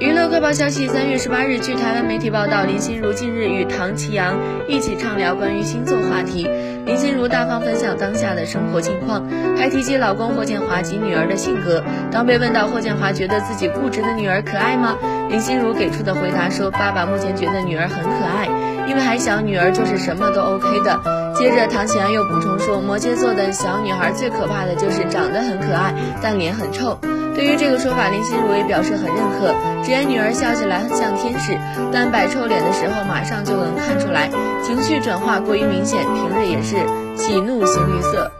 [0.00, 4.36] 娱乐快报消息：三月十八日，据台湾媒体报道，林心如近日与唐奇阳
[4.66, 6.48] 一起畅聊关于星座话题。
[6.84, 9.24] 林心如大方分享当下的生活近况，
[9.56, 11.82] 还提及老公霍建华及女儿的性格。
[12.10, 14.96] 当被问到霍建华觉得自己固执的女儿可爱吗？
[15.30, 18.48] 林心如给出的回答说：“爸爸目前觉得女儿很可爱，
[18.88, 21.00] 因为还小，女儿就是什么都 OK 的。”
[21.38, 26.98] 接着，唐启阳又补充说：“摩羯座的小女孩最可怕的就是长得很可爱，但脸很臭。”
[27.34, 29.52] 对于这个说法，林心如也表示很认可，
[29.84, 31.58] 直言女儿笑起来像天使，
[31.92, 34.30] 但摆臭脸的时候马上就能看出来，
[34.64, 36.76] 情绪转化过于明显，平日也是
[37.16, 38.30] 喜怒形于色。